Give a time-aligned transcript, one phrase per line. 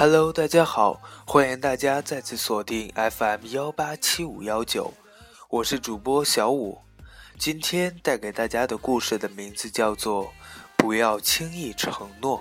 [0.00, 4.94] Hello，大家好，欢迎大家再次锁定 FM 幺八七五幺九，
[5.48, 6.78] 我是主播小五。
[7.36, 10.26] 今天带给大家的故事的名字叫做
[10.76, 12.38] 《不要轻易承诺》。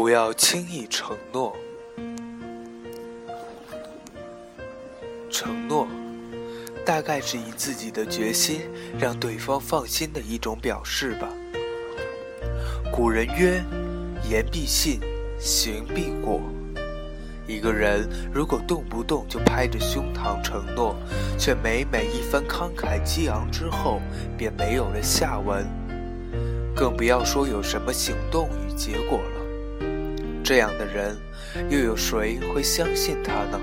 [0.00, 1.54] 不要轻易承诺。
[5.30, 5.86] 承诺，
[6.86, 8.62] 大概是以自己的决心
[8.98, 11.28] 让对方放心的一种表示吧。
[12.90, 13.62] 古人曰
[14.26, 15.00] ：“言必信，
[15.38, 16.40] 行必果。”
[17.46, 20.96] 一个人如果动不动就拍着胸膛承诺，
[21.38, 24.00] 却每每一番慷慨激昂之后
[24.38, 25.68] 便没有了下文，
[26.74, 29.39] 更不要说有什么行动与结果了。
[30.50, 31.16] 这样的人，
[31.68, 33.60] 又有谁会相信他呢？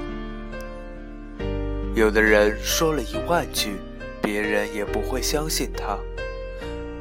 [1.93, 3.75] 有的人说了一万句，
[4.21, 5.97] 别人也不会相信他；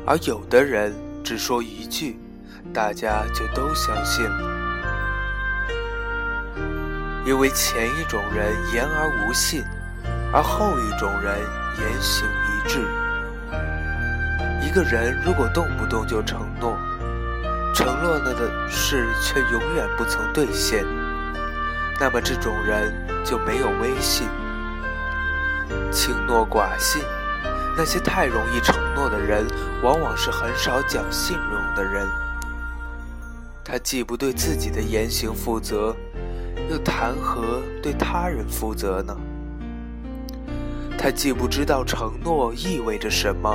[0.05, 2.19] 而有的人只说一句，
[2.75, 4.43] 大家就都相信了。
[7.25, 9.63] 因为前一种人言而无信，
[10.33, 11.39] 而后一种人
[11.79, 12.81] 言行一致。
[14.67, 16.77] 一个人如果动不动就承诺，
[17.77, 20.83] 承诺了的事却永远不曾兑现，
[22.01, 22.91] 那么这种人
[23.23, 24.27] 就没有威信。
[25.93, 27.03] 轻诺寡信，
[27.77, 29.47] 那些太容易承诺的人，
[29.83, 32.09] 往往是很少讲信用的人。
[33.63, 35.95] 他既不对自己的言行负责，
[36.71, 39.15] 又谈何对他人负责呢？
[40.97, 43.55] 他既不知道承诺意味着什么，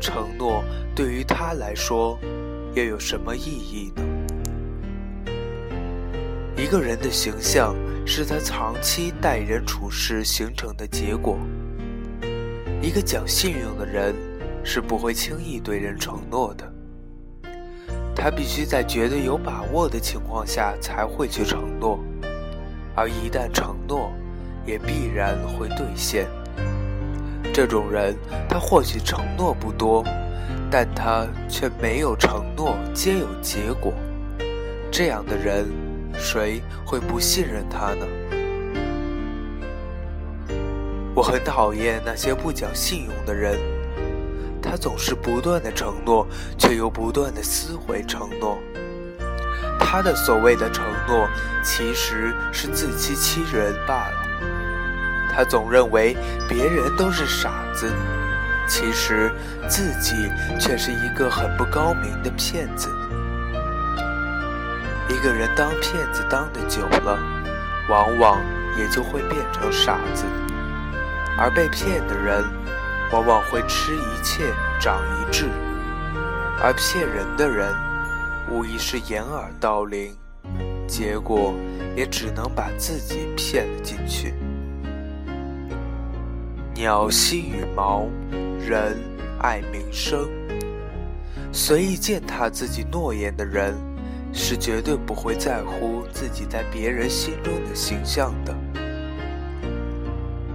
[0.00, 0.62] 承诺
[0.94, 2.16] 对于他来说。
[2.74, 4.02] 又有什么意义呢？
[6.56, 11.38] 一个人的形象是他长期待人处事形成的结果。
[12.80, 14.14] 一个讲信用的人
[14.64, 16.72] 是不会轻易对人承诺的，
[18.16, 22.00] 他必须在绝对有把握的情况下才会去承诺，
[22.94, 24.10] 而一旦承诺，
[24.64, 26.26] 也必然会兑现。
[27.52, 28.16] 这种人，
[28.48, 30.02] 他或许承诺不多。
[30.72, 33.92] 但他却没有承诺，皆有结果。
[34.90, 35.70] 这样的人，
[36.14, 38.06] 谁会不信任他呢？
[41.14, 43.58] 我很讨厌那些不讲信用的人，
[44.62, 48.58] 他总是不断的承诺，却又不断的撕毁承诺。
[49.78, 51.28] 他的所谓的承诺，
[51.62, 54.16] 其实是自欺欺人罢了。
[55.30, 56.16] 他总认为
[56.48, 57.92] 别人都是傻子。
[58.72, 59.30] 其实
[59.68, 60.14] 自己
[60.58, 62.88] 却是一个很不高明的骗子。
[65.10, 67.18] 一个人当骗子当的久了，
[67.90, 68.40] 往往
[68.78, 70.24] 也就会变成傻子。
[71.36, 72.42] 而被骗的人，
[73.12, 74.42] 往往会吃一堑
[74.80, 75.50] 长一智。
[76.62, 77.70] 而骗人的人，
[78.50, 80.16] 无疑是掩耳盗铃，
[80.86, 81.54] 结果
[81.94, 84.32] 也只能把自己骗了进去。
[86.74, 88.08] 鸟惜羽毛。
[88.64, 88.96] 人
[89.40, 90.28] 爱名声，
[91.50, 93.74] 随意践踏自己诺言的人，
[94.32, 98.54] 是绝对不会在乎自己在别人心中的形象的。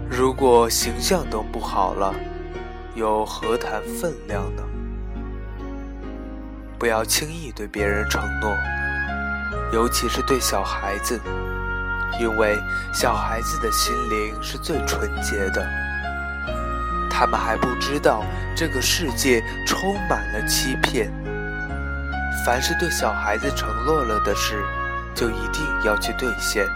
[0.09, 2.15] 如果形象都不好了，
[2.95, 4.63] 又何谈分量呢？
[6.79, 8.55] 不要轻易对别人承诺，
[9.73, 11.19] 尤其是对小孩子，
[12.21, 12.57] 因为
[12.93, 15.86] 小孩子的心灵是最纯洁的。
[17.19, 18.23] 他们还不知道
[18.55, 21.11] 这个世界充满了欺骗。
[22.45, 24.63] 凡是对小孩子承诺了的事，
[25.15, 26.67] 就一定要去兑现，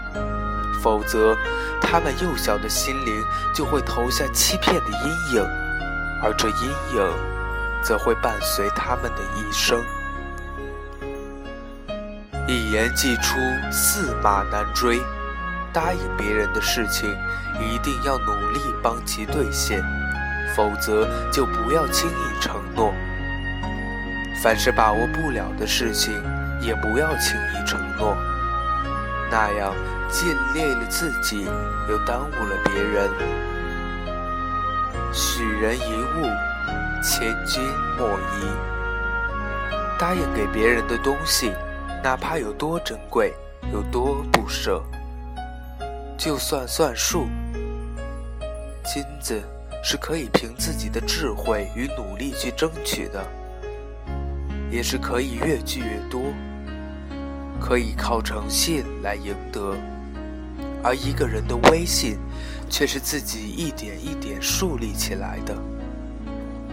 [0.81, 1.37] 否则
[1.79, 3.23] 他们幼小的心灵
[3.53, 5.43] 就会投下欺骗的阴影，
[6.23, 7.13] 而这阴影
[7.83, 9.79] 则会伴随他们的一生。
[12.47, 13.37] 一言既出，
[13.71, 14.99] 驷马难追。
[15.71, 17.15] 答应别人的事情，
[17.59, 19.81] 一定要努力帮其兑现。
[20.55, 22.93] 否则，就不要轻易承诺。
[24.41, 26.13] 凡是把握不了的事情，
[26.61, 28.15] 也不要轻易承诺。
[29.29, 29.73] 那样
[30.09, 31.45] 既累了自己，
[31.89, 33.09] 又耽误了别人。
[35.13, 36.27] 许人一物，
[37.03, 37.63] 千金
[37.97, 38.45] 莫移。
[39.99, 41.53] 答应给别人的东西，
[42.03, 43.33] 哪怕有多珍贵，
[43.71, 44.81] 有多不舍，
[46.17, 47.27] 就算算数，
[48.83, 49.39] 金子
[49.83, 53.25] 是可以凭自己的智慧与努力去争取的，
[54.71, 56.21] 也是可以越聚越多，
[57.59, 59.75] 可以靠诚信来赢得。
[60.83, 62.17] 而一个人的威信，
[62.69, 65.55] 却是自己一点一点树立起来的。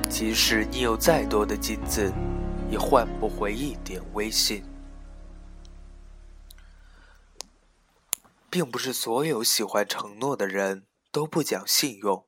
[0.08, 2.10] 即使你有再多的金子，
[2.70, 4.62] 也换不回一点威信。
[8.50, 12.24] 并不是所有喜欢承诺的人都不讲信用，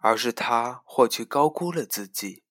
[0.00, 2.42] 而是他或许高估了自己，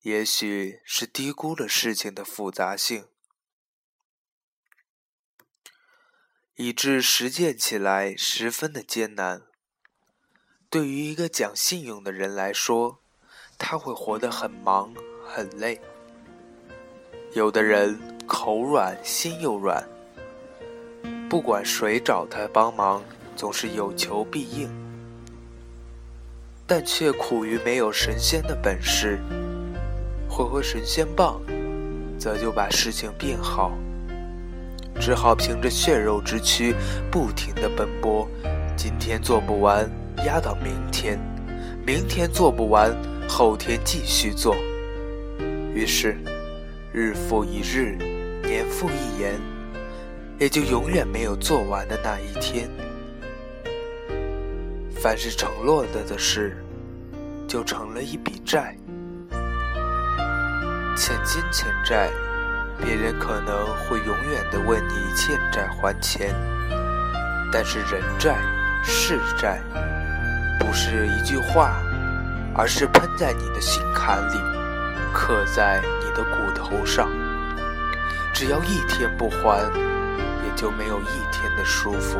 [0.00, 3.06] 也许是低估了事情的复杂性，
[6.56, 9.42] 以致实践起来十分的艰难。
[10.70, 13.02] 对于一个讲信用的人来说，
[13.58, 14.94] 他会活得很忙
[15.26, 15.80] 很累。
[17.34, 19.86] 有的人口软心又软。
[21.28, 23.04] 不管谁找他帮忙，
[23.36, 24.68] 总是有求必应，
[26.70, 29.18] 但却苦于没有神仙的本事。
[30.28, 31.40] 挥挥神仙棒，
[32.18, 33.72] 则就把事情变好。
[35.00, 36.74] 只好凭着血肉之躯，
[37.10, 38.28] 不停地奔波。
[38.76, 39.90] 今天做不完，
[40.26, 41.16] 压到明天；
[41.86, 42.94] 明天做不完，
[43.26, 44.54] 后天继续做。
[45.72, 46.18] 于是，
[46.92, 47.96] 日复一日，
[48.42, 49.40] 年复一年。
[50.38, 52.68] 也就永远没有做完的那一天。
[55.00, 56.56] 凡是承诺了的事，
[57.46, 58.76] 就成了一笔债。
[60.96, 62.10] 欠金欠债，
[62.78, 66.34] 别人可能会永远的问你欠债还钱，
[67.52, 68.36] 但是人债
[68.82, 69.62] 是债，
[70.58, 71.80] 不是一句话，
[72.54, 74.38] 而是喷在你的心坎里，
[75.12, 77.08] 刻在你的骨头上。
[78.34, 79.70] 只要一天不还。
[80.44, 82.18] 也就没有一天的舒服。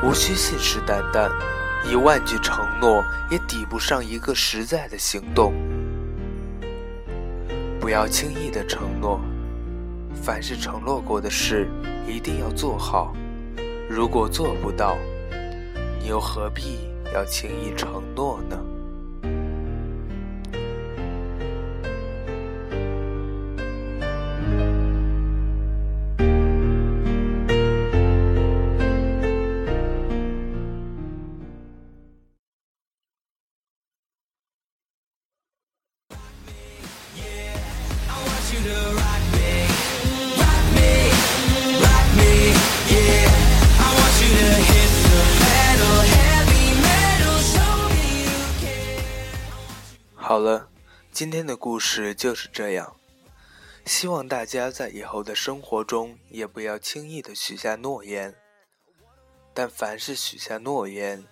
[0.00, 1.28] 无需信誓旦旦，
[1.84, 5.52] 一万句承诺也抵不上一个实在的行动。
[7.80, 9.20] 不要轻易的承诺，
[10.14, 11.68] 凡是承诺过的事，
[12.06, 13.12] 一定要做好。
[13.88, 14.96] 如果做不到，
[16.00, 16.78] 你又何必
[17.12, 18.56] 要轻易承诺呢？
[50.38, 50.70] 好了，
[51.10, 52.94] 今天的故事就是这样。
[53.84, 58.32] 希望大家在以后的生活中也不要轻易的许下诺言，
[59.52, 61.26] 但凡是许下诺言，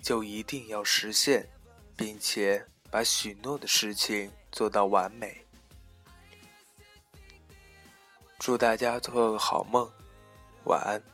[0.00, 1.50] 就一定要实现，
[1.96, 5.44] 并且把许诺的事情做到完美。
[8.38, 9.90] 祝大家做个好梦，
[10.66, 11.13] 晚安。